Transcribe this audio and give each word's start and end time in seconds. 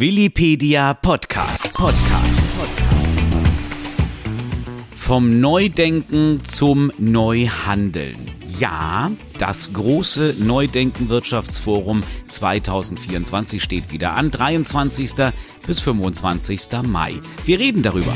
Willipedia 0.00 0.94
Podcast. 0.94 1.74
Podcast. 1.74 2.42
Vom 4.94 5.40
Neudenken 5.40 6.42
zum 6.42 6.90
Neuhandeln. 6.96 8.16
Ja, 8.58 9.10
das 9.36 9.74
große 9.74 10.36
Neudenken 10.38 11.10
Wirtschaftsforum 11.10 12.02
2024 12.28 13.62
steht 13.62 13.92
wieder 13.92 14.14
an, 14.14 14.30
23. 14.30 15.10
bis 15.66 15.82
25. 15.82 16.82
Mai. 16.84 17.20
Wir 17.44 17.58
reden 17.58 17.82
darüber. 17.82 18.14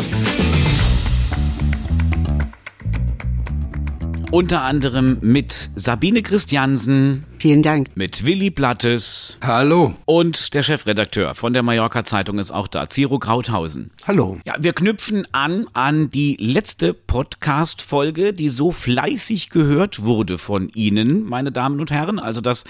Unter 4.30 4.62
anderem 4.62 5.18
mit 5.20 5.70
Sabine 5.76 6.22
Christiansen, 6.22 7.26
Vielen 7.44 7.62
Dank. 7.62 7.90
mit 7.94 8.24
Willi 8.24 8.48
Blattes 8.48 9.36
Hallo. 9.42 9.92
und 10.06 10.54
der 10.54 10.62
Chefredakteur 10.62 11.34
von 11.34 11.52
der 11.52 11.62
Mallorca 11.62 12.02
Zeitung 12.02 12.38
ist 12.38 12.50
auch 12.50 12.66
da, 12.66 12.88
Ciro 12.88 13.18
Krauthausen. 13.18 13.90
Hallo. 14.06 14.38
Ja, 14.46 14.54
wir 14.58 14.72
knüpfen 14.72 15.28
an 15.32 15.66
an 15.74 16.08
die 16.08 16.38
letzte 16.40 16.94
Podcast-Folge, 16.94 18.32
die 18.32 18.48
so 18.48 18.70
fleißig 18.70 19.50
gehört 19.50 20.06
wurde 20.06 20.38
von 20.38 20.70
Ihnen, 20.70 21.24
meine 21.24 21.52
Damen 21.52 21.80
und 21.80 21.90
Herren. 21.90 22.18
Also 22.18 22.40
das 22.40 22.64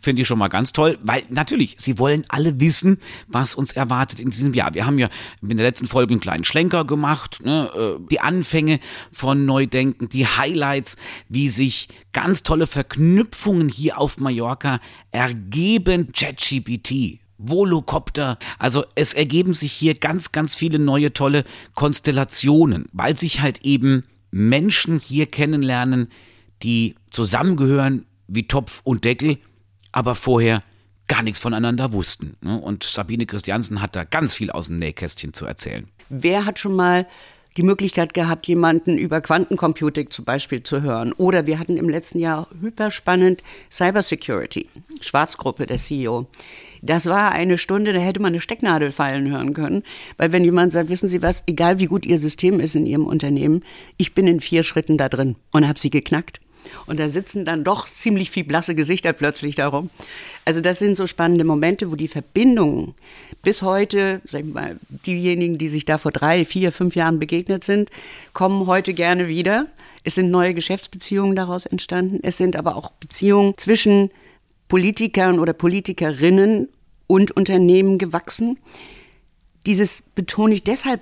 finde 0.00 0.22
ich 0.22 0.28
schon 0.28 0.38
mal 0.38 0.46
ganz 0.46 0.72
toll, 0.72 0.96
weil 1.02 1.24
natürlich, 1.28 1.74
Sie 1.78 1.98
wollen 1.98 2.22
alle 2.28 2.60
wissen, 2.60 2.98
was 3.26 3.56
uns 3.56 3.72
erwartet 3.72 4.20
in 4.20 4.30
diesem 4.30 4.54
Jahr. 4.54 4.74
Wir 4.74 4.86
haben 4.86 5.00
ja 5.00 5.08
in 5.42 5.56
der 5.56 5.66
letzten 5.66 5.88
Folge 5.88 6.12
einen 6.12 6.20
kleinen 6.20 6.44
Schlenker 6.44 6.84
gemacht, 6.84 7.44
ne, 7.44 7.68
äh, 7.74 8.08
die 8.08 8.20
Anfänge 8.20 8.78
von 9.10 9.44
Neudenken, 9.44 10.08
die 10.08 10.24
Highlights, 10.24 10.96
wie 11.28 11.48
sich 11.48 11.88
ganz 12.12 12.42
tolle 12.42 12.66
Verknüpfungen 12.66 13.68
hier 13.68 13.98
auf 13.98 14.18
Mallorca 14.18 14.80
ergeben. 15.12 16.12
ChatGPT, 16.12 17.20
Volocopter. 17.38 18.38
Also 18.58 18.84
es 18.94 19.14
ergeben 19.14 19.54
sich 19.54 19.72
hier 19.72 19.94
ganz, 19.94 20.32
ganz 20.32 20.54
viele 20.54 20.78
neue 20.78 21.12
tolle 21.12 21.44
Konstellationen, 21.74 22.86
weil 22.92 23.16
sich 23.16 23.40
halt 23.40 23.64
eben 23.64 24.04
Menschen 24.30 24.98
hier 24.98 25.26
kennenlernen, 25.26 26.08
die 26.62 26.94
zusammengehören 27.10 28.06
wie 28.28 28.46
Topf 28.46 28.80
und 28.84 29.04
Deckel, 29.04 29.38
aber 29.92 30.14
vorher 30.14 30.62
gar 31.08 31.22
nichts 31.22 31.40
voneinander 31.40 31.92
wussten. 31.92 32.36
ne? 32.40 32.60
Und 32.60 32.84
Sabine 32.84 33.26
Christiansen 33.26 33.82
hat 33.82 33.96
da 33.96 34.04
ganz 34.04 34.34
viel 34.34 34.50
aus 34.50 34.68
dem 34.68 34.78
Nähkästchen 34.78 35.32
zu 35.34 35.44
erzählen. 35.46 35.88
Wer 36.08 36.44
hat 36.44 36.60
schon 36.60 36.76
mal 36.76 37.06
die 37.56 37.62
Möglichkeit 37.62 38.14
gehabt, 38.14 38.46
jemanden 38.46 38.96
über 38.98 39.20
Quantencomputing 39.20 40.10
zum 40.10 40.24
Beispiel 40.24 40.62
zu 40.62 40.82
hören? 40.82 41.12
Oder 41.12 41.46
wir 41.46 41.58
hatten 41.58 41.76
im 41.76 41.88
letzten 41.88 42.18
Jahr 42.18 42.48
hyperspannend 42.60 43.42
Cybersecurity, 43.70 44.68
Schwarzgruppe, 45.00 45.66
der 45.66 45.78
CEO. 45.78 46.26
Das 46.82 47.06
war 47.06 47.32
eine 47.32 47.58
Stunde, 47.58 47.92
da 47.92 48.00
hätte 48.00 48.20
man 48.20 48.32
eine 48.32 48.40
Stecknadel 48.40 48.90
fallen 48.90 49.30
hören 49.30 49.52
können. 49.52 49.82
Weil 50.16 50.32
wenn 50.32 50.44
jemand 50.44 50.72
sagt, 50.72 50.88
wissen 50.88 51.08
Sie 51.08 51.22
was, 51.22 51.42
egal 51.46 51.78
wie 51.78 51.86
gut 51.86 52.06
Ihr 52.06 52.18
System 52.18 52.60
ist 52.60 52.74
in 52.74 52.86
Ihrem 52.86 53.06
Unternehmen, 53.06 53.64
ich 53.96 54.14
bin 54.14 54.26
in 54.26 54.40
vier 54.40 54.62
Schritten 54.62 54.96
da 54.96 55.08
drin 55.08 55.36
und 55.50 55.68
habe 55.68 55.78
sie 55.78 55.90
geknackt. 55.90 56.40
Und 56.86 57.00
da 57.00 57.08
sitzen 57.08 57.44
dann 57.44 57.64
doch 57.64 57.88
ziemlich 57.88 58.30
viel 58.30 58.44
blasse 58.44 58.74
Gesichter 58.74 59.12
plötzlich 59.12 59.54
darum. 59.54 59.90
Also 60.44 60.60
das 60.60 60.78
sind 60.78 60.96
so 60.96 61.06
spannende 61.06 61.44
Momente, 61.44 61.90
wo 61.90 61.96
die 61.96 62.08
Verbindungen 62.08 62.94
bis 63.42 63.62
heute, 63.62 64.20
sag 64.24 64.40
ich 64.40 64.52
mal, 64.52 64.78
diejenigen, 65.06 65.58
die 65.58 65.68
sich 65.68 65.84
da 65.84 65.98
vor 65.98 66.12
drei, 66.12 66.44
vier, 66.44 66.72
fünf 66.72 66.96
Jahren 66.96 67.18
begegnet 67.18 67.64
sind, 67.64 67.90
kommen 68.32 68.66
heute 68.66 68.94
gerne 68.94 69.28
wieder. 69.28 69.66
Es 70.02 70.14
sind 70.14 70.30
neue 70.30 70.54
Geschäftsbeziehungen 70.54 71.36
daraus 71.36 71.66
entstanden. 71.66 72.20
Es 72.22 72.38
sind 72.38 72.56
aber 72.56 72.76
auch 72.76 72.90
Beziehungen 72.92 73.56
zwischen 73.56 74.10
Politikern 74.68 75.38
oder 75.38 75.52
Politikerinnen 75.52 76.68
und 77.06 77.32
Unternehmen 77.32 77.98
gewachsen. 77.98 78.58
Dieses 79.66 80.02
betone 80.14 80.54
ich 80.54 80.64
deshalb, 80.64 81.00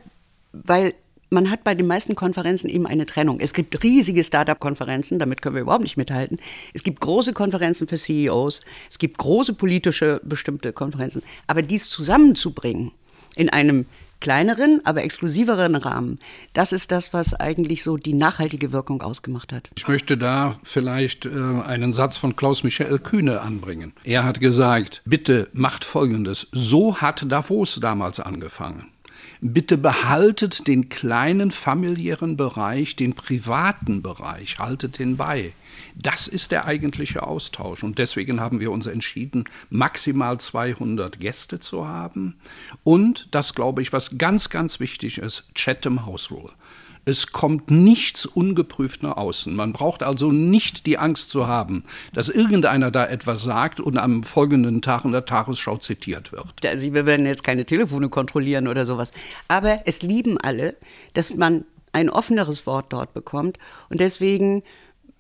weil 0.53 0.95
man 1.31 1.51
hat 1.51 1.65
bei 1.65 1.75
den 1.75 1.87
meisten 1.87 2.15
Konferenzen 2.15 2.69
eben 2.69 2.87
eine 2.87 3.07
Trennung. 3.07 3.41
Es 3.41 3.53
gibt 3.53 3.83
riesige 3.83 4.25
Startup-Konferenzen, 4.25 5.19
damit 5.19 5.43
können 5.43 5.55
wir 5.55 5.63
überhaupt 5.63 5.83
nicht 5.83 5.97
mithalten. 5.97 6.39
Es 6.75 6.83
gibt 6.83 7.01
große 7.01 7.33
Konferenzen 7.33 7.89
für 7.89 7.99
CEOs, 7.99 8.63
es 8.91 8.99
gibt 8.99 9.19
große 9.19 9.55
politische 9.55 10.21
bestimmte 10.25 10.73
Konferenzen. 10.73 11.23
Aber 11.47 11.63
dies 11.63 11.89
zusammenzubringen 11.89 12.93
in 13.37 13.51
einem 13.51 13.87
kleineren, 14.21 14.81
aber 14.85 15.05
exklusiveren 15.05 15.77
Rahmen, 15.77 16.19
das 16.53 16.73
ist 16.73 16.91
das, 16.91 17.13
was 17.13 17.35
eigentlich 17.35 17.85
so 17.85 17.97
die 17.97 18.15
nachhaltige 18.15 18.73
Wirkung 18.73 19.03
ausgemacht 19.03 19.53
hat. 19.53 19.71
Ich 19.77 19.87
möchte 19.87 20.17
da 20.17 20.59
vielleicht 20.65 21.27
äh, 21.27 21.31
einen 21.31 21.93
Satz 21.93 22.17
von 22.17 22.35
Klaus-Michael 22.35 22.99
Kühne 22.99 23.41
anbringen. 23.43 23.93
Er 24.03 24.25
hat 24.25 24.41
gesagt, 24.41 25.03
bitte 25.05 25.49
macht 25.53 25.85
Folgendes. 25.85 26.49
So 26.51 26.97
hat 26.97 27.31
Davos 27.31 27.79
damals 27.81 28.19
angefangen. 28.19 28.91
Bitte 29.41 29.79
behaltet 29.79 30.67
den 30.67 30.89
kleinen 30.89 31.53
familiären 31.53 32.37
Bereich, 32.37 32.97
den 32.97 33.15
privaten 33.15 34.03
Bereich, 34.03 34.59
haltet 34.59 34.99
den 34.99 35.17
bei. 35.17 35.53
Das 35.95 36.27
ist 36.27 36.51
der 36.51 36.65
eigentliche 36.65 37.23
Austausch 37.23 37.85
und 37.85 37.99
deswegen 37.99 38.41
haben 38.41 38.59
wir 38.59 38.73
uns 38.73 38.87
entschieden, 38.87 39.45
maximal 39.71 40.41
200 40.41 41.21
Gäste 41.21 41.61
zu 41.61 41.87
haben 41.87 42.35
und 42.83 43.29
das 43.31 43.55
glaube 43.55 43.81
ich, 43.83 43.93
was 43.93 44.19
ganz, 44.19 44.51
ganz 44.51 44.81
wichtig 44.81 45.19
ist, 45.19 45.45
Chatham 45.55 46.05
House 46.05 46.33
Rule. 46.33 46.51
Es 47.09 47.29
kommt 47.29 47.71
nichts 47.71 48.27
ungeprüft 48.27 49.03
nach 49.03 49.17
außen. 49.17 49.57
Man 49.57 49.73
braucht 49.73 50.03
also 50.03 50.31
nicht 50.31 50.85
die 50.85 50.99
Angst 50.99 51.31
zu 51.31 51.47
haben, 51.47 51.85
dass 52.13 52.29
irgendeiner 52.29 52.91
da 52.91 53.07
etwas 53.07 53.43
sagt 53.43 53.81
und 53.81 53.97
am 53.97 54.23
folgenden 54.23 54.83
Tag 54.83 55.07
in 55.07 55.13
der 55.13 55.25
Tagesschau 55.25 55.79
zitiert 55.79 56.33
wird. 56.33 56.67
Also 56.67 56.93
wir 56.93 57.07
werden 57.07 57.25
jetzt 57.25 57.45
keine 57.45 57.65
Telefone 57.65 58.11
kontrollieren 58.11 58.69
oder 58.69 58.85
sowas. 58.85 59.13
Aber 59.49 59.81
es 59.87 60.03
lieben 60.03 60.37
alle, 60.37 60.77
dass 61.15 61.35
man 61.35 61.65
ein 61.93 62.11
offeneres 62.11 62.67
Wort 62.67 62.93
dort 62.93 63.15
bekommt. 63.15 63.59
Und 63.89 64.01
deswegen 64.01 64.63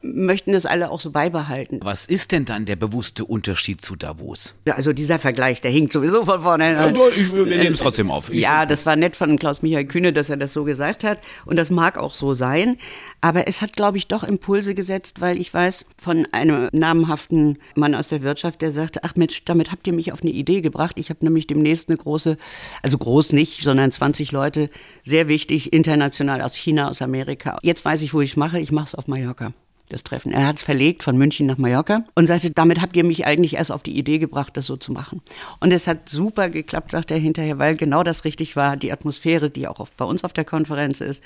möchten 0.01 0.53
das 0.53 0.65
alle 0.65 0.91
auch 0.91 1.01
so 1.01 1.11
beibehalten. 1.11 1.81
Was 1.83 2.07
ist 2.07 2.31
denn 2.33 2.45
dann 2.45 2.65
der 2.65 2.77
bewusste 2.77 3.25
Unterschied 3.25 3.81
zu 3.81 3.97
Davos? 3.97 4.55
Also 4.71 4.93
dieser 4.93 5.19
Vergleich, 5.19 5.61
der 5.61 5.71
hinkt 5.73 5.93
sowieso 5.93 6.25
von 6.25 6.41
vorne. 6.41 6.73
Ja, 6.73 6.91
nur, 6.91 7.11
ich- 7.11 7.33
wir 7.33 7.45
nehmen 7.47 7.73
es 7.75 7.81
trotzdem 7.81 8.11
auf. 8.11 8.31
Ich- 8.33 8.41
ja, 8.41 8.65
das 8.65 8.87
war 8.87 8.95
nett 8.95 9.17
von 9.17 9.39
Klaus-Michael 9.39 9.87
Kühne, 9.87 10.13
dass 10.13 10.31
er 10.31 10.37
das 10.37 10.53
so 10.53 10.63
gesagt 10.65 11.03
hat. 11.03 11.19
Und 11.47 11.57
das 11.57 11.71
mag 11.71 11.99
auch 11.99 12.15
so 12.15 12.35
sein. 12.35 12.77
Aber 13.21 13.49
es 13.49 13.61
hat, 13.61 13.73
glaube 13.75 13.99
ich, 13.99 14.07
doch 14.07 14.23
Impulse 14.23 14.77
gesetzt, 14.77 15.21
weil 15.21 15.41
ich 15.41 15.53
weiß 15.53 15.85
von 16.01 16.29
einem 16.31 16.69
namhaften 16.73 17.59
Mann 17.75 17.97
aus 17.97 18.09
der 18.09 18.23
Wirtschaft, 18.23 18.63
der 18.63 18.71
sagte, 18.71 19.01
ach 19.03 19.17
Mensch, 19.17 19.45
damit 19.45 19.73
habt 19.73 19.87
ihr 19.89 19.93
mich 19.93 20.13
auf 20.13 20.23
eine 20.23 20.31
Idee 20.31 20.61
gebracht. 20.61 20.97
Ich 20.99 21.11
habe 21.11 21.25
nämlich 21.25 21.49
demnächst 21.49 21.89
eine 21.89 21.99
große, 21.99 22.39
also 22.83 22.99
groß 22.99 23.33
nicht, 23.33 23.63
sondern 23.63 23.91
20 23.91 24.31
Leute, 24.31 24.71
sehr 25.03 25.27
wichtig, 25.27 25.73
international 25.73 26.41
aus 26.43 26.55
China, 26.55 26.89
aus 26.89 27.03
Amerika. 27.03 27.59
Jetzt 27.63 27.85
weiß 27.85 28.03
ich, 28.03 28.15
wo 28.15 28.21
ich 28.21 28.31
es 28.31 28.37
mache. 28.37 28.61
Ich 28.61 28.71
mache 28.71 28.85
es 28.87 28.95
auf 28.95 29.09
Mallorca 29.09 29.53
das 29.89 30.05
Treffen. 30.05 30.33
Er 30.33 30.47
hat 30.47 30.57
es 30.57 30.63
verlegt 30.63 31.03
von 31.03 31.17
München 31.17 31.47
nach 31.47 31.59
Mallorca 31.59 32.05
und 32.15 32.27
sagte, 32.27 32.51
damit 32.51 32.81
habt 32.81 32.97
ihr 32.97 33.05
mich 33.05 33.27
eigentlich 33.27 33.55
erst 33.55 33.73
auf 33.73 33.83
die 33.83 33.97
Idee 33.97 34.19
gebracht, 34.19 34.57
das 34.57 34.67
so 34.67 34.77
zu 34.77 34.93
machen. 34.93 35.21
Und 35.61 35.73
es 35.73 35.87
hat 35.87 36.09
super 36.09 36.51
geklappt, 36.51 36.93
sagt 36.93 37.11
er 37.11 37.19
hinterher, 37.19 37.59
weil 37.59 37.77
genau 37.77 38.03
das 38.03 38.25
richtig 38.25 38.57
war, 38.57 38.77
die 38.77 38.93
Atmosphäre, 38.93 39.51
die 39.51 39.67
auch 39.67 39.81
auf, 39.81 39.93
bei 39.93 40.05
uns 40.05 40.25
auf 40.25 40.33
der 40.33 40.45
Konferenz 40.45 41.01
ist. 41.01 41.23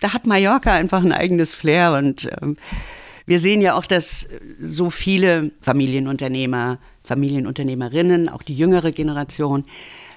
Da 0.00 0.12
hat 0.12 0.26
Mallorca 0.26 0.72
einfach 0.72 1.04
ein 1.04 1.12
eigenes 1.12 1.54
Flair 1.54 1.92
und 1.92 2.28
ähm, 2.40 2.56
wir 3.26 3.38
sehen 3.38 3.62
ja 3.62 3.74
auch, 3.74 3.86
dass 3.86 4.28
so 4.58 4.90
viele 4.90 5.52
Familienunternehmer, 5.60 6.78
Familienunternehmerinnen, 7.04 8.28
auch 8.28 8.42
die 8.42 8.56
jüngere 8.56 8.90
Generation, 8.90 9.64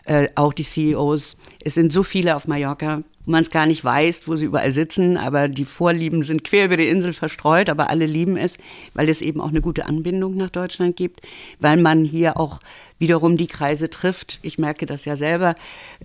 äh, 0.06 0.30
auch 0.36 0.53
die 0.53 0.63
CEOs, 0.63 1.38
es 1.63 1.75
sind 1.75 1.94
so 1.94 2.03
viele 2.03 2.36
auf 2.36 2.47
Mallorca, 2.47 3.03
wo 3.25 3.31
man 3.31 3.41
es 3.41 3.52
gar 3.52 3.66
nicht 3.66 3.84
weiß, 3.84 4.28
wo 4.28 4.36
sie 4.36 4.46
überall 4.46 4.72
sitzen, 4.72 5.18
aber 5.18 5.47
die 5.47 5.66
Vorlieben 5.66 6.24
sind 6.24 6.44
quer 6.44 6.66
über 6.66 6.78
die 6.78 6.88
Insel 6.88 7.13
verstreut, 7.13 7.69
aber 7.69 7.90
alle 7.90 8.06
lieben 8.06 8.38
es, 8.38 8.58
weil 8.94 9.09
es 9.09 9.22
eben 9.22 9.41
auch 9.41 9.50
eine 9.50 9.62
gute 9.62 9.86
Anbindung 9.86 10.36
nach 10.38 10.50
Deutschland 10.50 10.96
gibt, 10.96 11.22
weil 11.59 11.78
man 11.78 12.03
hier 12.03 12.38
auch 12.40 12.59
wiederum 12.97 13.38
die 13.38 13.47
Kreise 13.47 13.89
trifft. 13.89 14.39
Ich 14.41 14.57
merke 14.57 14.85
das 14.85 15.06
ja 15.06 15.16
selber, 15.17 15.56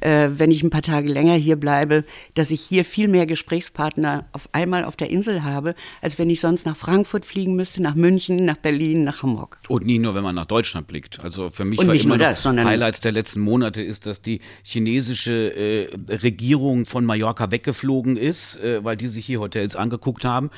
äh, 0.00 0.28
wenn 0.32 0.50
ich 0.50 0.62
ein 0.62 0.70
paar 0.70 0.82
Tage 0.82 1.08
länger 1.08 1.34
hier 1.34 1.56
bleibe, 1.56 2.04
dass 2.34 2.50
ich 2.50 2.60
hier 2.60 2.84
viel 2.84 3.08
mehr 3.08 3.26
Gesprächspartner 3.26 4.26
auf 4.32 4.48
einmal 4.52 4.84
auf 4.84 4.96
der 4.96 5.10
Insel 5.10 5.44
habe, 5.44 5.74
als 6.02 6.18
wenn 6.18 6.28
ich 6.30 6.40
sonst 6.40 6.66
nach 6.66 6.76
Frankfurt 6.76 7.24
fliegen 7.24 7.54
müsste, 7.54 7.82
nach 7.82 7.94
München, 7.94 8.36
nach 8.36 8.56
Berlin, 8.56 9.04
nach 9.04 9.22
Hamburg. 9.22 9.58
Und 9.68 9.86
nie 9.86 9.98
nur, 9.98 10.14
wenn 10.14 10.24
man 10.24 10.34
nach 10.34 10.46
Deutschland 10.46 10.86
blickt. 10.86 11.20
Also 11.22 11.48
für 11.50 11.64
mich 11.64 11.78
Und 11.78 11.86
war 11.86 11.94
nicht 11.94 12.04
immer 12.04 12.18
das, 12.18 12.42
sondern- 12.42 12.66
Highlights 12.66 13.00
der 13.00 13.12
letzten 13.12 13.40
Monate 13.40 13.82
ist, 13.82 14.06
dass 14.06 14.22
die 14.22 14.40
chinesische 14.62 15.54
äh, 15.54 15.88
Regierung 16.16 16.86
von 16.86 17.04
Mallorca 17.04 17.50
weggeflogen 17.50 18.16
ist, 18.16 18.56
äh, 18.56 18.82
weil 18.84 18.96
die 18.96 19.06
sich 19.08 19.26
hier 19.26 19.40
Hotels 19.40 19.76
angeguckt 19.76 20.24
haben. 20.24 20.50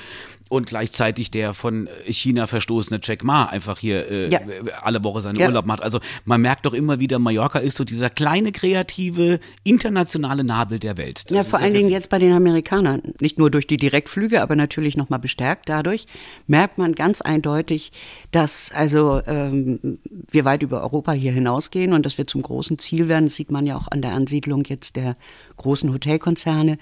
Und 0.52 0.66
gleichzeitig 0.66 1.30
der 1.30 1.54
von 1.54 1.88
China 2.04 2.46
verstoßene 2.46 3.00
Jack 3.02 3.24
Ma 3.24 3.46
einfach 3.46 3.78
hier 3.78 4.06
äh, 4.10 4.28
ja. 4.28 4.40
alle 4.82 5.02
Woche 5.02 5.22
seinen 5.22 5.38
ja. 5.38 5.46
Urlaub 5.46 5.64
macht. 5.64 5.82
Also 5.82 5.98
man 6.26 6.42
merkt 6.42 6.66
doch 6.66 6.74
immer 6.74 7.00
wieder, 7.00 7.18
Mallorca 7.18 7.58
ist 7.58 7.78
so 7.78 7.84
dieser 7.84 8.10
kleine, 8.10 8.52
kreative, 8.52 9.40
internationale 9.64 10.44
Nabel 10.44 10.78
der 10.78 10.98
Welt. 10.98 11.30
Das 11.30 11.34
ja, 11.34 11.42
vor 11.42 11.58
allen 11.58 11.72
Dingen 11.72 11.88
jetzt 11.88 12.10
bei 12.10 12.18
den 12.18 12.34
Amerikanern. 12.34 13.00
Nicht 13.18 13.38
nur 13.38 13.50
durch 13.50 13.66
die 13.66 13.78
Direktflüge, 13.78 14.42
aber 14.42 14.54
natürlich 14.54 14.94
nochmal 14.94 15.20
bestärkt 15.20 15.70
dadurch, 15.70 16.04
merkt 16.46 16.76
man 16.76 16.94
ganz 16.94 17.22
eindeutig, 17.22 17.90
dass 18.30 18.70
also 18.74 19.22
ähm, 19.26 20.00
wir 20.30 20.44
weit 20.44 20.62
über 20.62 20.82
Europa 20.82 21.12
hier 21.12 21.32
hinausgehen 21.32 21.94
und 21.94 22.04
dass 22.04 22.18
wir 22.18 22.26
zum 22.26 22.42
großen 22.42 22.78
Ziel 22.78 23.08
werden. 23.08 23.24
Das 23.24 23.36
sieht 23.36 23.50
man 23.50 23.64
ja 23.64 23.74
auch 23.74 23.88
an 23.90 24.02
der 24.02 24.12
Ansiedlung 24.12 24.64
jetzt 24.66 24.96
der 24.96 25.16
großen 25.56 25.90
Hotelkonzerne. 25.90 26.76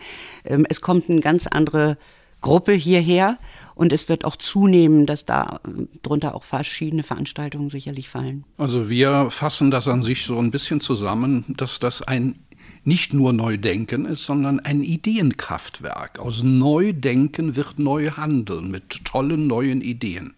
Ähm, 0.44 0.66
es 0.68 0.80
kommt 0.80 1.08
eine 1.08 1.20
ganz 1.20 1.46
andere 1.46 1.98
Gruppe 2.40 2.72
hierher 2.72 3.38
und 3.74 3.92
es 3.92 4.08
wird 4.08 4.24
auch 4.24 4.36
zunehmen, 4.36 5.06
dass 5.06 5.24
da 5.24 5.60
äh, 5.66 5.86
drunter 6.02 6.34
auch 6.34 6.44
verschiedene 6.44 7.02
Veranstaltungen 7.02 7.70
sicherlich 7.70 8.08
fallen. 8.08 8.44
Also 8.58 8.90
wir 8.90 9.30
fassen 9.30 9.70
das 9.70 9.88
an 9.88 10.02
sich 10.02 10.24
so 10.24 10.38
ein 10.38 10.50
bisschen 10.50 10.80
zusammen, 10.80 11.44
dass 11.48 11.78
das 11.78 12.02
ein 12.02 12.38
nicht 12.84 13.12
nur 13.12 13.32
Neudenken 13.32 14.06
ist, 14.06 14.24
sondern 14.24 14.60
ein 14.60 14.82
Ideenkraftwerk. 14.82 16.18
Aus 16.18 16.42
Neudenken 16.42 17.56
wird 17.56 17.78
neu 17.78 18.10
handeln 18.12 18.70
mit 18.70 19.04
tollen 19.04 19.46
neuen 19.46 19.80
Ideen. 19.80 20.34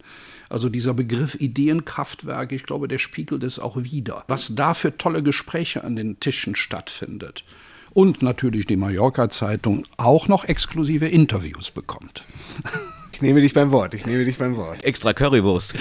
Also 0.49 0.69
dieser 0.69 0.93
Begriff 0.93 1.35
Ideenkraftwerk, 1.35 2.51
ich 2.51 2.63
glaube, 2.63 2.87
der 2.87 2.99
spiegelt 2.99 3.43
es 3.43 3.59
auch 3.59 3.83
wieder. 3.83 4.23
Was 4.27 4.55
da 4.55 4.73
für 4.73 4.97
tolle 4.97 5.23
Gespräche 5.23 5.83
an 5.83 5.95
den 5.95 6.19
Tischen 6.19 6.55
stattfindet 6.55 7.43
und 7.93 8.21
natürlich 8.21 8.65
die 8.65 8.77
Mallorca-Zeitung 8.77 9.83
auch 9.97 10.27
noch 10.27 10.45
exklusive 10.45 11.07
Interviews 11.07 11.71
bekommt. 11.71 12.25
Ich 13.13 13.21
nehme 13.21 13.41
dich 13.41 13.53
beim 13.53 13.71
Wort, 13.71 13.93
ich 13.93 14.05
nehme 14.05 14.25
dich 14.25 14.37
beim 14.37 14.57
Wort. 14.57 14.83
Extra 14.83 15.13
Currywurst. 15.13 15.75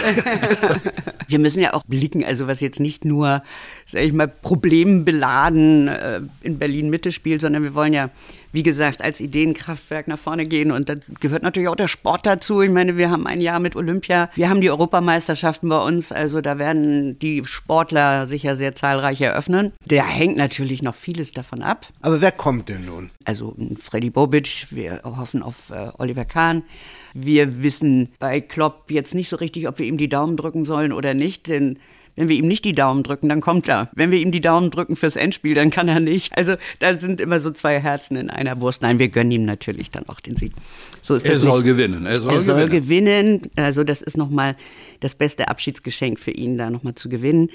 Wir 1.29 1.39
müssen 1.39 1.61
ja 1.61 1.73
auch 1.73 1.83
blicken, 1.85 2.25
also 2.25 2.47
was 2.47 2.61
jetzt 2.61 2.79
nicht 2.79 3.07
nur, 3.07 3.43
sag 3.87 4.03
ich 4.03 4.13
mal, 4.13 4.29
problembeladen 4.29 5.89
äh, 5.89 6.21
in 6.43 6.59
Berlin 6.59 6.91
Mitte 6.91 7.11
spielt, 7.11 7.41
sondern 7.41 7.63
wir 7.63 7.75
wollen 7.75 7.95
ja, 7.95 8.11
wie 8.53 8.63
gesagt, 8.63 9.03
als 9.03 9.21
Ideenkraftwerk 9.21 10.09
nach 10.09 10.19
vorne 10.19 10.47
gehen 10.47 10.71
und 10.71 10.89
da 10.89 10.95
gehört 11.21 11.43
natürlich 11.43 11.69
auch 11.69 11.77
der 11.77 11.89
Sport 11.89 12.27
dazu. 12.27 12.61
Ich 12.61 12.71
meine, 12.71 12.97
wir 12.97 13.11
haben 13.11 13.27
ein 13.27 13.41
Jahr 13.41 13.61
mit 13.61 13.77
Olympia, 13.77 14.31
wir 14.35 14.49
haben 14.49 14.61
die 14.61 14.71
Europameisterschaften 14.71 15.69
bei 15.69 15.79
uns, 15.79 16.13
also 16.13 16.41
da 16.41 16.59
werden 16.59 17.19
die 17.19 17.43
Sportler 17.45 18.27
sicher 18.27 18.55
sehr 18.55 18.75
zahlreich 18.75 19.21
eröffnen. 19.21 19.73
Da 19.87 20.05
hängt 20.07 20.37
natürlich 20.37 20.83
noch 20.83 20.95
vieles 20.95 21.33
davon 21.33 21.63
ab. 21.63 21.89
Aber 22.01 22.21
wer 22.21 22.33
kommt 22.33 22.69
denn 22.69 22.85
nun? 22.85 23.11
Also 23.25 23.57
Freddy 23.79 24.11
Bobic, 24.11 24.67
wir 24.71 25.01
hoffen 25.05 25.43
auf 25.43 25.71
äh, 25.71 25.89
Oliver 25.99 26.25
Kahn. 26.25 26.63
Wir 27.15 27.63
wissen 27.63 28.11
bei 28.19 28.41
Klopp 28.41 28.91
jetzt 28.91 29.15
nicht 29.15 29.29
so 29.29 29.37
richtig, 29.37 29.69
ob 29.69 29.79
wir 29.79 29.87
ihm 29.87 29.99
die 29.99 30.09
Daumen 30.09 30.37
drücken 30.37 30.65
sollen 30.65 30.93
oder 30.93 31.15
nicht, 31.15 31.49
denn 31.49 31.79
wenn 32.17 32.29
wir 32.29 32.37
ihm 32.37 32.47
nicht 32.47 32.65
die 32.65 32.73
Daumen 32.73 33.03
drücken, 33.03 33.29
dann 33.29 33.41
kommt 33.41 33.69
er. 33.69 33.89
Wenn 33.95 34.11
wir 34.11 34.19
ihm 34.19 34.33
die 34.33 34.41
Daumen 34.41 34.71
drücken 34.71 34.97
fürs 34.97 35.17
Endspiel, 35.17 35.55
dann 35.55 35.71
kann 35.71 35.89
er 35.89 36.01
nicht. 36.01 36.37
Also 36.37 36.57
da 36.79 36.95
sind 36.95 37.21
immer 37.21 37.41
so 37.41 37.51
zwei 37.51 37.81
Herzen 37.81 38.17
in 38.17 38.29
einer 38.29 38.61
Wurst. 38.61 38.83
Nein, 38.83 38.99
wir 38.99 39.09
gönnen 39.09 39.31
ihm 39.31 39.45
natürlich 39.45 39.91
dann 39.91 40.09
auch 40.09 40.21
den 40.21 40.37
Sieg. 40.37 40.53
So 41.01 41.15
ist 41.15 41.27
er 41.27 41.33
das 41.33 41.43
soll 41.43 41.63
nicht. 41.63 41.71
gewinnen. 41.71 42.05
Er 42.07 42.19
soll, 42.19 42.33
er 42.33 42.41
soll 42.41 42.69
gewinnen. 42.69 43.41
gewinnen. 43.41 43.51
Also 43.57 43.83
das 43.85 44.03
ist 44.03 44.17
nochmal 44.17 44.57
das 45.01 45.15
beste 45.15 45.49
Abschiedsgeschenk 45.49 46.21
für 46.21 46.33
ihn, 46.33 46.59
da 46.59 46.71
nochmal 46.71 46.95
zu 46.95 47.09
gewinnen. 47.09 47.49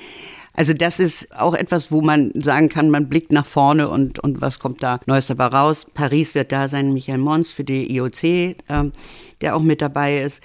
Also 0.54 0.74
das 0.74 1.00
ist 1.00 1.40
auch 1.40 1.54
etwas, 1.54 1.92
wo 1.92 2.02
man 2.02 2.32
sagen 2.34 2.68
kann, 2.68 2.90
man 2.90 3.08
blickt 3.08 3.32
nach 3.32 3.46
vorne 3.46 3.90
und, 3.90 4.18
und 4.18 4.42
was 4.42 4.58
kommt 4.58 4.82
da 4.82 5.00
Neues 5.06 5.28
dabei 5.28 5.46
raus. 5.46 5.86
Paris 5.94 6.34
wird 6.34 6.52
da 6.52 6.68
sein, 6.68 6.94
Michael 6.94 7.20
Mons 7.20 7.52
für 7.52 7.64
die 7.64 7.96
IOC, 7.96 8.24
äh, 8.24 8.56
der 9.42 9.56
auch 9.56 9.62
mit 9.62 9.82
dabei 9.82 10.22
ist. 10.22 10.42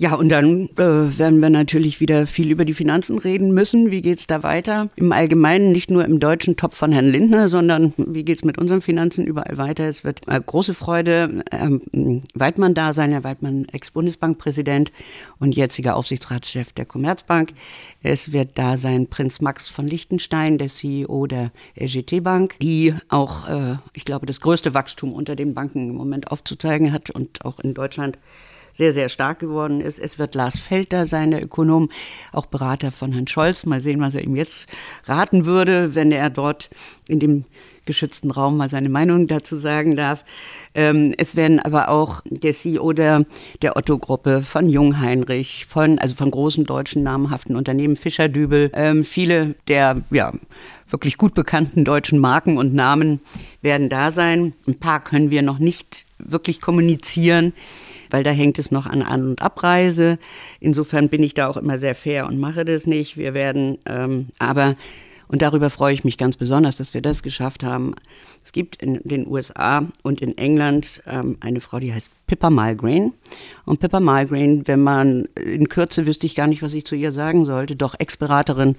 Ja, 0.00 0.14
und 0.14 0.30
dann 0.30 0.70
äh, 0.78 1.18
werden 1.18 1.40
wir 1.42 1.50
natürlich 1.50 2.00
wieder 2.00 2.26
viel 2.26 2.50
über 2.50 2.64
die 2.64 2.72
Finanzen 2.72 3.18
reden 3.18 3.52
müssen. 3.52 3.90
Wie 3.90 4.00
geht's 4.00 4.26
da 4.26 4.42
weiter? 4.42 4.88
Im 4.96 5.12
Allgemeinen, 5.12 5.72
nicht 5.72 5.90
nur 5.90 6.06
im 6.06 6.20
deutschen 6.20 6.56
Topf 6.56 6.74
von 6.74 6.90
Herrn 6.90 7.08
Lindner, 7.08 7.50
sondern 7.50 7.92
wie 7.98 8.24
geht's 8.24 8.42
mit 8.42 8.56
unseren 8.56 8.80
Finanzen 8.80 9.26
überall 9.26 9.58
weiter? 9.58 9.86
Es 9.86 10.02
wird 10.02 10.26
äh, 10.26 10.40
große 10.40 10.72
Freude, 10.72 11.44
ähm, 11.52 12.22
Weidmann 12.32 12.72
da 12.72 12.94
sein, 12.94 13.10
Herr 13.10 13.24
Weidmann, 13.24 13.66
Ex-Bundesbankpräsident 13.70 14.90
und 15.38 15.54
jetziger 15.54 15.96
Aufsichtsratschef 15.96 16.72
der 16.72 16.86
Commerzbank. 16.86 17.52
Es 18.02 18.32
wird 18.32 18.56
da 18.56 18.78
sein 18.78 19.06
Prinz 19.08 19.42
Max 19.42 19.68
von 19.68 19.86
Liechtenstein, 19.86 20.56
der 20.56 20.68
CEO 20.68 21.26
der 21.26 21.52
LGT 21.78 22.24
Bank, 22.24 22.54
die 22.62 22.94
auch, 23.10 23.50
äh, 23.50 23.76
ich 23.92 24.06
glaube, 24.06 24.24
das 24.24 24.40
größte 24.40 24.72
Wachstum 24.72 25.12
unter 25.12 25.36
den 25.36 25.52
Banken 25.52 25.90
im 25.90 25.96
Moment 25.96 26.32
aufzuzeigen 26.32 26.90
hat 26.90 27.10
und 27.10 27.44
auch 27.44 27.60
in 27.60 27.74
Deutschland 27.74 28.16
sehr, 28.80 28.94
sehr 28.94 29.10
stark 29.10 29.40
geworden 29.40 29.82
ist. 29.82 29.98
Es 29.98 30.18
wird 30.18 30.34
Lars 30.34 30.58
Felder 30.58 31.04
sein, 31.04 31.32
der 31.32 31.44
Ökonom, 31.44 31.90
auch 32.32 32.46
Berater 32.46 32.90
von 32.90 33.12
Herrn 33.12 33.26
Scholz. 33.26 33.66
Mal 33.66 33.82
sehen, 33.82 34.00
was 34.00 34.14
er 34.14 34.24
ihm 34.24 34.36
jetzt 34.36 34.68
raten 35.04 35.44
würde, 35.44 35.94
wenn 35.94 36.10
er 36.12 36.30
dort 36.30 36.70
in 37.06 37.20
dem 37.20 37.44
geschützten 37.84 38.30
Raum 38.30 38.56
mal 38.56 38.70
seine 38.70 38.88
Meinung 38.88 39.26
dazu 39.26 39.56
sagen 39.56 39.96
darf. 39.96 40.24
Ähm, 40.74 41.12
es 41.18 41.36
werden 41.36 41.60
aber 41.60 41.90
auch 41.90 42.22
der 42.24 42.54
CEO 42.54 42.94
der, 42.94 43.26
der 43.60 43.76
Otto-Gruppe, 43.76 44.40
von 44.40 44.70
Jungheinrich, 44.70 45.66
von, 45.66 45.98
also 45.98 46.14
von 46.14 46.30
großen 46.30 46.64
deutschen 46.64 47.02
namhaften 47.02 47.56
Unternehmen, 47.56 47.96
Fischer 47.96 48.30
Dübel, 48.30 48.70
ähm, 48.72 49.04
viele 49.04 49.56
der, 49.68 50.00
ja, 50.10 50.32
wirklich 50.88 51.18
gut 51.18 51.34
bekannten 51.34 51.84
deutschen 51.84 52.18
Marken 52.18 52.56
und 52.56 52.72
Namen 52.72 53.20
werden 53.60 53.90
da 53.90 54.10
sein. 54.10 54.54
Ein 54.66 54.80
paar 54.80 55.04
können 55.04 55.30
wir 55.30 55.42
noch 55.42 55.58
nicht 55.58 56.06
wirklich 56.18 56.62
kommunizieren 56.62 57.52
weil 58.10 58.22
da 58.22 58.30
hängt 58.30 58.58
es 58.58 58.70
noch 58.70 58.86
an 58.86 59.02
An- 59.02 59.30
und 59.30 59.42
Abreise. 59.42 60.18
Insofern 60.60 61.08
bin 61.08 61.22
ich 61.22 61.34
da 61.34 61.48
auch 61.48 61.56
immer 61.56 61.78
sehr 61.78 61.94
fair 61.94 62.26
und 62.26 62.38
mache 62.38 62.64
das 62.64 62.86
nicht. 62.86 63.16
Wir 63.16 63.34
werden 63.34 63.78
ähm, 63.86 64.28
aber 64.38 64.76
und 65.30 65.42
darüber 65.42 65.70
freue 65.70 65.94
ich 65.94 66.02
mich 66.02 66.18
ganz 66.18 66.36
besonders, 66.36 66.76
dass 66.76 66.92
wir 66.92 67.02
das 67.02 67.22
geschafft 67.22 67.62
haben. 67.62 67.94
Es 68.44 68.50
gibt 68.50 68.82
in 68.82 69.00
den 69.04 69.28
USA 69.28 69.86
und 70.02 70.20
in 70.20 70.36
England 70.36 71.02
ähm, 71.06 71.36
eine 71.38 71.60
Frau, 71.60 71.78
die 71.78 71.94
heißt 71.94 72.10
Pippa 72.26 72.50
Malgrain. 72.50 73.12
Und 73.64 73.78
Pippa 73.78 74.00
Malgrain, 74.00 74.66
wenn 74.66 74.80
man 74.80 75.28
in 75.36 75.68
Kürze 75.68 76.04
wüsste 76.06 76.26
ich 76.26 76.34
gar 76.34 76.48
nicht, 76.48 76.62
was 76.62 76.74
ich 76.74 76.84
zu 76.84 76.96
ihr 76.96 77.12
sagen 77.12 77.44
sollte, 77.44 77.76
doch 77.76 77.94
Ex-Beraterin 77.96 78.74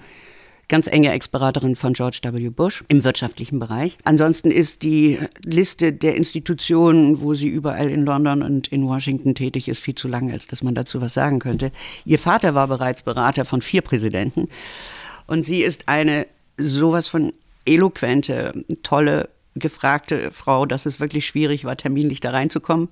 ganz 0.72 0.88
enge 0.88 1.12
Ex-Beraterin 1.12 1.76
von 1.76 1.94
George 1.94 2.22
W. 2.24 2.50
Bush 2.50 2.84
im 2.88 3.04
wirtschaftlichen 3.04 3.60
Bereich. 3.60 3.98
Ansonsten 4.06 4.52
ist 4.52 4.84
die 4.84 5.20
Liste 5.44 5.92
der 5.92 6.16
Institutionen, 6.16 7.22
wo 7.22 7.34
sie 7.36 7.50
überall 7.50 7.90
in 7.90 8.06
London 8.06 8.42
und 8.42 8.70
in 8.70 8.88
Washington 8.88 9.36
tätig 9.36 9.68
ist, 9.68 9.80
viel 9.80 9.96
zu 9.96 10.08
lang, 10.08 10.32
als 10.32 10.48
dass 10.48 10.64
man 10.64 10.74
dazu 10.74 11.02
was 11.02 11.14
sagen 11.14 11.40
könnte. 11.40 11.72
Ihr 12.06 12.18
Vater 12.18 12.56
war 12.56 12.68
bereits 12.68 13.04
Berater 13.04 13.44
von 13.44 13.62
vier 13.62 13.82
Präsidenten 13.82 14.48
und 15.28 15.44
sie 15.44 15.62
ist 15.62 15.90
eine 15.90 16.26
sowas 16.58 17.10
von 17.10 17.34
eloquente, 17.66 18.66
tolle, 18.82 19.30
gefragte 19.56 20.32
Frau, 20.32 20.66
dass 20.66 20.86
es 20.86 21.02
wirklich 21.02 21.28
schwierig 21.28 21.66
war, 21.66 21.76
terminlich 21.76 22.22
da 22.22 22.30
reinzukommen. 22.30 22.88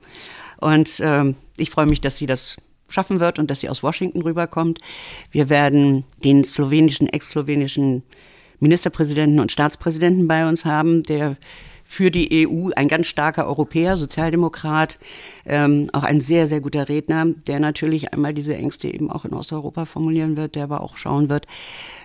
Und 0.58 1.00
ähm, 1.02 1.38
ich 1.56 1.70
freue 1.70 1.86
mich, 1.86 2.02
dass 2.02 2.18
sie 2.18 2.28
das 2.28 2.58
schaffen 2.92 3.20
wird 3.20 3.40
und 3.40 3.50
dass 3.50 3.62
sie 3.62 3.70
aus 3.70 3.84
Washington 3.84 4.22
rüberkommt. 4.22 4.80
Wir 5.32 5.50
werden 5.50 6.04
den 6.24 6.44
slowenischen, 6.44 7.08
ex-slowenischen 7.08 8.04
Ministerpräsidenten 8.60 9.40
und 9.40 9.52
Staatspräsidenten 9.52 10.28
bei 10.28 10.48
uns 10.48 10.66
haben, 10.66 11.04
der 11.04 11.38
für 11.92 12.12
die 12.12 12.48
EU 12.48 12.70
ein 12.76 12.88
ganz 12.88 13.08
starker 13.08 13.48
Europäer, 13.48 13.98
Sozialdemokrat, 13.98 15.00
ähm, 15.48 15.90
auch 15.92 16.04
ein 16.04 16.22
sehr, 16.22 16.46
sehr 16.46 16.62
guter 16.62 16.88
Redner, 16.88 17.26
der 17.48 17.60
natürlich 17.60 18.14
einmal 18.14 18.36
diese 18.36 18.56
Ängste 18.56 18.94
eben 18.94 19.10
auch 19.10 19.26
in 19.26 19.34
Osteuropa 19.34 19.86
formulieren 19.86 20.38
wird, 20.38 20.54
der 20.54 20.66
aber 20.66 20.82
auch 20.82 20.98
schauen 20.98 21.30
wird, 21.30 21.48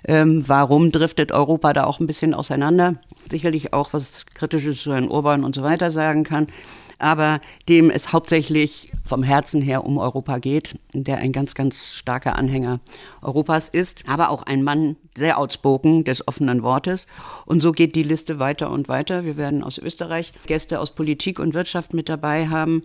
ähm, 0.08 0.42
warum 0.48 0.90
driftet 0.90 1.32
Europa 1.32 1.74
da 1.74 1.84
auch 1.84 2.00
ein 2.00 2.06
bisschen 2.06 2.32
auseinander. 2.32 2.94
Sicherlich 3.30 3.74
auch 3.74 3.92
was 3.92 4.24
Kritisches 4.32 4.80
zu 4.80 4.94
Herrn 4.94 5.08
Urban 5.08 5.44
und 5.44 5.54
so 5.54 5.62
weiter 5.62 5.90
sagen 5.90 6.24
kann 6.24 6.46
aber 6.98 7.40
dem 7.68 7.90
es 7.90 8.12
hauptsächlich 8.12 8.92
vom 9.04 9.22
Herzen 9.22 9.60
her 9.60 9.84
um 9.84 9.98
Europa 9.98 10.38
geht, 10.38 10.78
der 10.92 11.18
ein 11.18 11.32
ganz, 11.32 11.54
ganz 11.54 11.92
starker 11.92 12.36
Anhänger 12.36 12.80
Europas 13.22 13.68
ist, 13.68 14.04
aber 14.08 14.30
auch 14.30 14.42
ein 14.44 14.62
Mann 14.62 14.96
sehr 15.16 15.38
outspoken 15.38 16.04
des 16.04 16.26
offenen 16.26 16.62
Wortes. 16.62 17.06
Und 17.46 17.60
so 17.60 17.72
geht 17.72 17.94
die 17.94 18.02
Liste 18.02 18.38
weiter 18.38 18.70
und 18.70 18.88
weiter. 18.88 19.24
Wir 19.24 19.36
werden 19.36 19.62
aus 19.62 19.78
Österreich 19.78 20.32
Gäste 20.46 20.80
aus 20.80 20.94
Politik 20.94 21.38
und 21.38 21.54
Wirtschaft 21.54 21.94
mit 21.94 22.08
dabei 22.08 22.48
haben. 22.48 22.82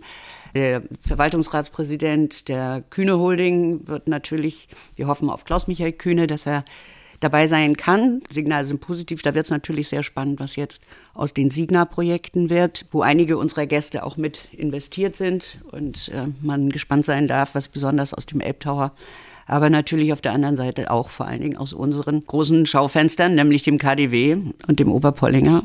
Der 0.54 0.82
Verwaltungsratspräsident 1.00 2.48
der 2.48 2.82
Kühne 2.90 3.18
Holding 3.18 3.86
wird 3.86 4.08
natürlich, 4.08 4.68
wir 4.96 5.06
hoffen 5.06 5.30
auf 5.30 5.44
Klaus-Michael 5.44 5.92
Kühne, 5.92 6.26
dass 6.26 6.46
er 6.46 6.64
dabei 7.20 7.46
sein 7.46 7.76
kann. 7.76 8.22
Signale 8.30 8.64
sind 8.64 8.80
positiv. 8.80 9.22
Da 9.22 9.34
wird 9.34 9.46
es 9.46 9.50
natürlich 9.50 9.88
sehr 9.88 10.02
spannend, 10.02 10.40
was 10.40 10.56
jetzt 10.56 10.82
aus 11.14 11.34
den 11.34 11.50
Signa-Projekten 11.50 12.50
wird, 12.50 12.86
wo 12.90 13.02
einige 13.02 13.38
unserer 13.38 13.66
Gäste 13.66 14.04
auch 14.04 14.16
mit 14.16 14.52
investiert 14.52 15.16
sind 15.16 15.58
und 15.70 16.08
äh, 16.08 16.26
man 16.40 16.70
gespannt 16.70 17.04
sein 17.04 17.28
darf, 17.28 17.54
was 17.54 17.68
besonders 17.68 18.14
aus 18.14 18.26
dem 18.26 18.40
Elbtower 18.40 18.92
aber 19.50 19.68
natürlich 19.68 20.12
auf 20.12 20.20
der 20.20 20.32
anderen 20.32 20.56
Seite 20.56 20.92
auch 20.92 21.08
vor 21.08 21.26
allen 21.26 21.40
Dingen 21.40 21.56
aus 21.56 21.72
unseren 21.72 22.24
großen 22.24 22.66
Schaufenstern, 22.66 23.34
nämlich 23.34 23.64
dem 23.64 23.78
KDW 23.78 24.36
und 24.68 24.78
dem 24.78 24.92
Oberpollinger 24.92 25.64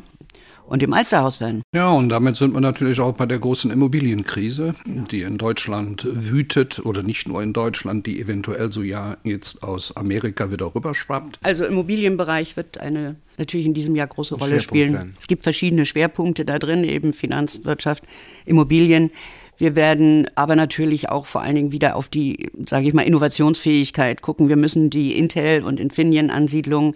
und 0.68 0.82
im 0.84 0.94
Alsterhaus 0.94 1.40
werden. 1.40 1.62
Ja, 1.74 1.92
und 1.92 2.10
damit 2.10 2.36
sind 2.36 2.54
wir 2.54 2.62
natürlich 2.62 3.00
auch 3.00 3.14
bei 3.14 3.26
der 3.26 3.40
großen 3.40 3.72
Immobilienkrise, 3.72 4.76
die 4.86 5.22
in 5.22 5.38
Deutschland 5.38 6.08
wütet 6.10 6.86
oder 6.86 7.04
nicht 7.04 7.28
nur 7.28 7.42
in 7.44 7.54
Deutschland, 7.54 8.06
die 8.06 8.20
eventuell 8.20 8.72
so 8.72 8.82
ja 8.82 9.18
jetzt 9.24 9.64
aus 9.64 9.96
Amerika 9.96 10.52
wieder 10.52 10.74
rüberschwappt. 10.74 11.40
Also 11.44 11.66
Immobilienbereich 11.66 12.58
wird 12.58 12.80
eine 12.80 13.16
natürlich 13.38 13.66
in 13.66 13.74
diesem 13.74 13.96
Jahr 13.96 14.08
große 14.08 14.36
Rolle 14.36 14.62
spielen. 14.62 14.94
sein. 14.94 15.16
Es 15.20 15.28
gibt 15.28 15.44
verschiedene 15.44 15.86
Schwerpunkte 15.86 16.46
da 16.46 16.58
drin, 16.58 16.84
eben 16.84 17.14
Finanzwirtschaft, 17.14 18.04
Immobilien. 18.46 19.12
Wir 19.58 19.76
werden 19.76 20.28
aber 20.36 20.56
natürlich 20.56 21.10
auch 21.10 21.26
vor 21.26 21.42
allen 21.42 21.56
Dingen 21.56 21.72
wieder 21.72 21.96
auf 21.96 22.10
die, 22.10 22.50
sage 22.68 22.88
ich 22.88 22.94
mal, 22.94 23.04
Innovationsfähigkeit 23.04 24.22
gucken. 24.22 24.50
Wir 24.50 24.58
müssen 24.58 24.90
die 24.90 25.18
Intel- 25.18 25.64
und 25.64 25.80
Infineon-Ansiedlung, 25.80 26.96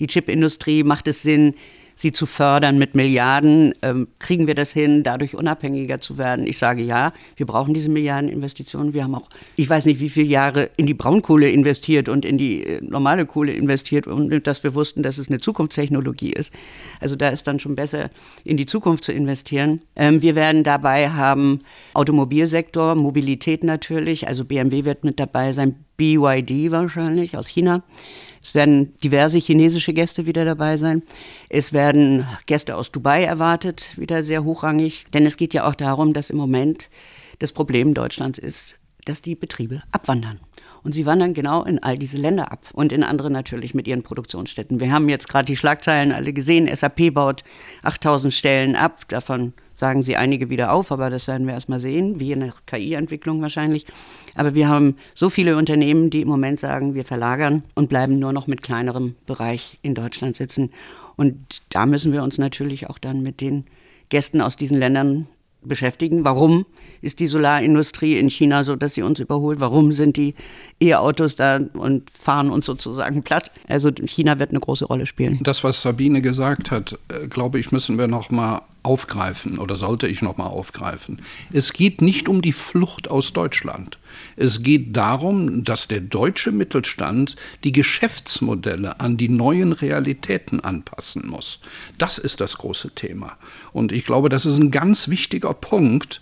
die 0.00 0.08
Chipindustrie, 0.08 0.82
macht 0.82 1.06
es 1.06 1.22
Sinn, 1.22 1.54
sie 2.00 2.12
zu 2.12 2.24
fördern 2.24 2.78
mit 2.78 2.94
Milliarden. 2.94 3.74
Ähm, 3.82 4.08
kriegen 4.18 4.46
wir 4.46 4.54
das 4.54 4.72
hin, 4.72 5.02
dadurch 5.02 5.34
unabhängiger 5.34 6.00
zu 6.00 6.16
werden? 6.16 6.46
Ich 6.46 6.56
sage 6.58 6.82
ja, 6.82 7.12
wir 7.36 7.46
brauchen 7.46 7.74
diese 7.74 7.90
Milliardeninvestitionen. 7.90 8.94
Wir 8.94 9.04
haben 9.04 9.14
auch, 9.14 9.28
ich 9.56 9.68
weiß 9.68 9.84
nicht, 9.84 10.00
wie 10.00 10.08
viele 10.08 10.26
Jahre 10.26 10.70
in 10.76 10.86
die 10.86 10.94
Braunkohle 10.94 11.50
investiert 11.50 12.08
und 12.08 12.24
in 12.24 12.38
die 12.38 12.64
äh, 12.64 12.80
normale 12.82 13.26
Kohle 13.26 13.52
investiert, 13.52 14.06
und 14.06 14.46
dass 14.46 14.64
wir 14.64 14.74
wussten, 14.74 15.02
dass 15.02 15.18
es 15.18 15.28
eine 15.28 15.40
Zukunftstechnologie 15.40 16.32
ist. 16.32 16.52
Also 17.00 17.16
da 17.16 17.28
ist 17.28 17.46
dann 17.46 17.60
schon 17.60 17.74
besser, 17.74 18.08
in 18.44 18.56
die 18.56 18.66
Zukunft 18.66 19.04
zu 19.04 19.12
investieren. 19.12 19.82
Ähm, 19.94 20.22
wir 20.22 20.34
werden 20.34 20.64
dabei 20.64 21.10
haben 21.10 21.60
Automobilsektor, 21.92 22.94
Mobilität 22.94 23.62
natürlich. 23.62 24.26
Also 24.26 24.44
BMW 24.44 24.84
wird 24.84 25.04
mit 25.04 25.20
dabei 25.20 25.52
sein, 25.52 25.84
BYD 25.98 26.70
wahrscheinlich 26.70 27.36
aus 27.36 27.46
China. 27.46 27.82
Es 28.42 28.54
werden 28.54 28.98
diverse 29.00 29.38
chinesische 29.38 29.92
Gäste 29.92 30.26
wieder 30.26 30.44
dabei 30.44 30.76
sein. 30.78 31.02
Es 31.48 31.72
werden 31.72 32.26
Gäste 32.46 32.76
aus 32.76 32.90
Dubai 32.90 33.24
erwartet, 33.24 33.88
wieder 33.96 34.22
sehr 34.22 34.44
hochrangig. 34.44 35.04
Denn 35.12 35.26
es 35.26 35.36
geht 35.36 35.52
ja 35.52 35.68
auch 35.68 35.74
darum, 35.74 36.14
dass 36.14 36.30
im 36.30 36.38
Moment 36.38 36.88
das 37.38 37.52
Problem 37.52 37.92
Deutschlands 37.92 38.38
ist, 38.38 38.78
dass 39.04 39.22
die 39.22 39.34
Betriebe 39.34 39.82
abwandern. 39.92 40.40
Und 40.82 40.94
sie 40.94 41.04
wandern 41.04 41.34
genau 41.34 41.62
in 41.64 41.82
all 41.82 41.98
diese 41.98 42.16
Länder 42.16 42.50
ab 42.50 42.66
und 42.72 42.92
in 42.92 43.02
andere 43.02 43.30
natürlich 43.30 43.74
mit 43.74 43.86
ihren 43.86 44.02
Produktionsstätten. 44.02 44.80
Wir 44.80 44.90
haben 44.90 45.10
jetzt 45.10 45.28
gerade 45.28 45.44
die 45.44 45.56
Schlagzeilen 45.56 46.12
alle 46.12 46.32
gesehen. 46.32 46.74
SAP 46.74 47.12
baut 47.12 47.44
8000 47.82 48.32
Stellen 48.32 48.76
ab. 48.76 49.06
Davon 49.08 49.52
sagen 49.80 50.04
sie 50.04 50.16
einige 50.16 50.50
wieder 50.50 50.72
auf, 50.72 50.92
aber 50.92 51.10
das 51.10 51.26
werden 51.26 51.46
wir 51.46 51.54
erst 51.54 51.68
mal 51.68 51.80
sehen, 51.80 52.20
wie 52.20 52.30
in 52.30 52.40
der 52.40 52.54
KI-Entwicklung 52.66 53.42
wahrscheinlich. 53.42 53.86
Aber 54.36 54.54
wir 54.54 54.68
haben 54.68 54.96
so 55.14 55.28
viele 55.30 55.56
Unternehmen, 55.56 56.10
die 56.10 56.20
im 56.20 56.28
Moment 56.28 56.60
sagen, 56.60 56.94
wir 56.94 57.04
verlagern 57.04 57.64
und 57.74 57.88
bleiben 57.88 58.20
nur 58.20 58.32
noch 58.32 58.46
mit 58.46 58.62
kleinerem 58.62 59.16
Bereich 59.26 59.78
in 59.82 59.96
Deutschland 59.96 60.36
sitzen. 60.36 60.70
Und 61.16 61.62
da 61.70 61.86
müssen 61.86 62.12
wir 62.12 62.22
uns 62.22 62.38
natürlich 62.38 62.88
auch 62.88 62.98
dann 62.98 63.22
mit 63.22 63.40
den 63.40 63.64
Gästen 64.10 64.40
aus 64.40 64.56
diesen 64.56 64.78
Ländern 64.78 65.26
beschäftigen. 65.62 66.24
Warum 66.24 66.66
ist 67.02 67.18
die 67.18 67.26
Solarindustrie 67.26 68.18
in 68.18 68.30
China 68.30 68.64
so, 68.64 68.76
dass 68.76 68.94
sie 68.94 69.02
uns 69.02 69.20
überholt? 69.20 69.60
Warum 69.60 69.92
sind 69.92 70.16
die 70.16 70.34
E-Autos 70.80 71.36
da 71.36 71.60
und 71.74 72.10
fahren 72.10 72.50
uns 72.50 72.66
sozusagen 72.66 73.22
platt? 73.22 73.50
Also 73.68 73.90
China 73.90 74.38
wird 74.38 74.50
eine 74.50 74.60
große 74.60 74.84
Rolle 74.84 75.06
spielen. 75.06 75.38
Das, 75.42 75.64
was 75.64 75.82
Sabine 75.82 76.22
gesagt 76.22 76.70
hat, 76.70 76.98
äh, 77.08 77.28
glaube 77.28 77.58
ich, 77.58 77.72
müssen 77.72 77.98
wir 77.98 78.08
noch 78.08 78.30
mal 78.30 78.62
aufgreifen 78.82 79.58
oder 79.58 79.76
sollte 79.76 80.06
ich 80.06 80.22
noch 80.22 80.36
mal 80.36 80.46
aufgreifen. 80.46 81.22
Es 81.52 81.72
geht 81.72 82.00
nicht 82.00 82.28
um 82.28 82.40
die 82.40 82.52
Flucht 82.52 83.10
aus 83.10 83.32
Deutschland. 83.32 83.98
Es 84.36 84.62
geht 84.62 84.96
darum, 84.96 85.64
dass 85.64 85.88
der 85.88 86.00
deutsche 86.00 86.50
Mittelstand 86.50 87.36
die 87.64 87.72
Geschäftsmodelle 87.72 89.00
an 89.00 89.16
die 89.16 89.28
neuen 89.28 89.72
Realitäten 89.72 90.60
anpassen 90.60 91.28
muss. 91.28 91.60
Das 91.98 92.18
ist 92.18 92.40
das 92.40 92.58
große 92.58 92.90
Thema. 92.94 93.36
Und 93.72 93.92
ich 93.92 94.04
glaube, 94.04 94.28
das 94.28 94.46
ist 94.46 94.58
ein 94.58 94.70
ganz 94.70 95.08
wichtiger 95.08 95.52
Punkt. 95.52 96.20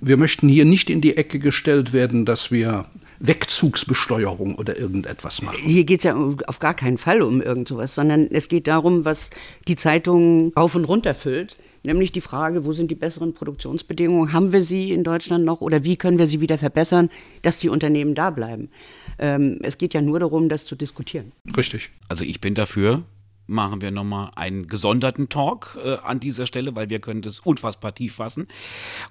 Wir 0.00 0.16
möchten 0.16 0.48
hier 0.48 0.64
nicht 0.64 0.90
in 0.90 1.00
die 1.00 1.16
Ecke 1.16 1.38
gestellt 1.38 1.92
werden, 1.92 2.24
dass 2.24 2.50
wir 2.50 2.86
Wegzugsbesteuerung 3.20 4.54
oder 4.54 4.78
irgendetwas 4.78 5.42
machen. 5.42 5.58
Hier 5.64 5.84
geht 5.84 6.00
es 6.00 6.04
ja 6.04 6.16
auf 6.46 6.58
gar 6.60 6.74
keinen 6.74 6.98
Fall 6.98 7.20
um 7.20 7.42
irgend 7.42 7.68
sowas, 7.68 7.94
sondern 7.94 8.28
es 8.30 8.48
geht 8.48 8.68
darum, 8.68 9.04
was 9.04 9.30
die 9.66 9.76
Zeitung 9.76 10.52
rauf 10.56 10.74
und 10.74 10.84
runter 10.84 11.14
füllt. 11.14 11.56
Nämlich 11.84 12.12
die 12.12 12.20
Frage, 12.20 12.64
wo 12.64 12.72
sind 12.72 12.90
die 12.90 12.94
besseren 12.94 13.34
Produktionsbedingungen? 13.34 14.32
Haben 14.32 14.52
wir 14.52 14.62
sie 14.62 14.92
in 14.92 15.04
Deutschland 15.04 15.44
noch 15.44 15.60
oder 15.60 15.84
wie 15.84 15.96
können 15.96 16.18
wir 16.18 16.26
sie 16.26 16.40
wieder 16.40 16.58
verbessern, 16.58 17.10
dass 17.42 17.58
die 17.58 17.68
Unternehmen 17.68 18.14
da 18.14 18.30
bleiben? 18.30 18.70
Ähm, 19.18 19.58
es 19.62 19.78
geht 19.78 19.94
ja 19.94 20.00
nur 20.00 20.20
darum, 20.20 20.48
das 20.48 20.64
zu 20.64 20.76
diskutieren. 20.76 21.32
Richtig. 21.56 21.90
Also 22.08 22.24
ich 22.24 22.40
bin 22.40 22.54
dafür, 22.54 23.02
machen 23.46 23.80
wir 23.80 23.90
nochmal 23.90 24.30
einen 24.36 24.66
gesonderten 24.66 25.28
Talk 25.28 25.78
äh, 25.82 25.96
an 26.02 26.20
dieser 26.20 26.46
Stelle, 26.46 26.76
weil 26.76 26.90
wir 26.90 27.00
können 27.00 27.22
das 27.22 27.40
unfassbar 27.40 27.94
tief 27.94 28.16
fassen 28.16 28.46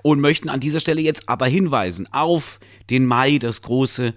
und 0.03 0.19
möchten 0.21 0.49
an 0.49 0.59
dieser 0.59 0.79
Stelle 0.79 1.01
jetzt 1.01 1.27
aber 1.27 1.47
hinweisen 1.47 2.07
auf 2.11 2.59
den 2.89 3.05
Mai, 3.05 3.39
das 3.39 3.61
große 3.61 4.13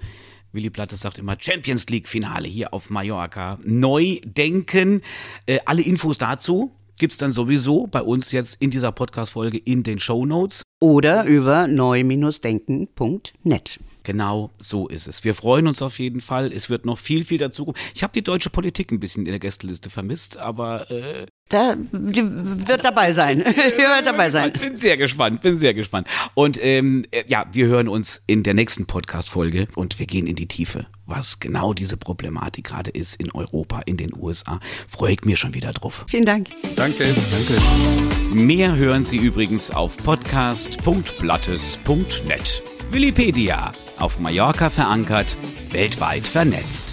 Willi 0.53 0.71
Plattes 0.71 1.01
sagt 1.01 1.19
immer 1.19 1.37
Champions 1.39 1.89
League 1.89 2.09
Finale 2.09 2.49
hier 2.49 2.75
auf 2.75 2.91
Mallorca. 2.91 3.59
Neu 3.63 4.19
denken. 4.25 5.03
Äh, 5.47 5.61
alle 5.65 5.83
Infos 5.83 6.19
dazu 6.19 6.73
gibt's 7.01 7.19
dann 7.19 7.33
sowieso 7.33 7.89
bei 7.89 8.03
uns 8.03 8.31
jetzt 8.31 8.59
in 8.61 8.71
dieser 8.71 8.93
Podcast-Folge 8.93 9.59
in 9.59 9.83
den 9.83 9.99
Show 9.99 10.25
Notes. 10.25 10.63
Oder 10.81 11.25
über 11.25 11.67
neu-denken.net. 11.67 13.81
Genau 14.11 14.51
so 14.59 14.89
ist 14.89 15.07
es. 15.07 15.23
Wir 15.23 15.37
freuen 15.37 15.69
uns 15.69 15.83
auf 15.83 16.01
jeden 16.01 16.21
Fall. 16.21 16.53
Es 16.53 16.69
wird 16.69 16.85
noch 16.85 16.99
viel, 16.99 17.23
viel 17.23 17.39
dazu 17.39 17.67
kommen. 17.67 17.77
Ich 17.95 18.03
habe 18.03 18.13
die 18.13 18.23
deutsche 18.23 18.51
Politik 18.51 18.91
ein 18.91 18.99
bisschen 18.99 19.25
in 19.25 19.31
der 19.31 19.39
Gästeliste 19.39 19.89
vermisst, 19.89 20.37
aber 20.37 20.91
äh, 20.91 21.27
Da 21.49 21.77
die 21.77 22.23
wird 22.25 22.85
dabei 22.85 23.13
sein. 23.13 23.39
Die 23.39 23.45
wird 23.55 24.05
dabei 24.07 24.31
sein. 24.31 24.53
bin 24.53 24.75
sehr 24.75 24.97
gespannt, 24.97 25.43
bin 25.43 25.57
sehr 25.57 25.75
gespannt. 25.75 26.09
Und 26.35 26.59
ähm, 26.61 27.05
äh, 27.13 27.23
ja, 27.29 27.47
wir 27.53 27.69
hören 27.69 27.87
uns 27.87 28.21
in 28.27 28.43
der 28.43 28.55
nächsten 28.55 28.87
Podcast-Folge 28.87 29.69
und 29.77 30.01
wir 30.01 30.07
gehen 30.07 30.27
in 30.27 30.35
die 30.35 30.49
Tiefe, 30.49 30.87
was 31.07 31.39
genau 31.39 31.73
diese 31.73 31.97
Problematik 31.97 32.67
gerade 32.67 32.91
ist 32.91 33.15
in 33.15 33.31
Europa, 33.31 33.83
in 33.87 33.97
den 33.97 34.13
USA. 34.13 34.59
Freue 34.89 35.13
ich 35.13 35.25
mir 35.25 35.37
schon 35.37 35.55
wieder 35.55 35.71
drauf. 35.71 36.05
Vielen 36.09 36.27
Dank. 36.27 36.49
Danke. 36.75 37.05
Danke. 37.05 38.35
Mehr 38.35 38.75
hören 38.75 39.05
Sie 39.05 39.19
übrigens 39.19 39.71
auf 39.71 39.97
podcast.blattes.net. 39.99 42.80
Willipedia. 42.93 43.71
Auf 43.99 44.19
Mallorca 44.19 44.69
verankert, 44.69 45.37
weltweit 45.71 46.27
vernetzt. 46.27 46.90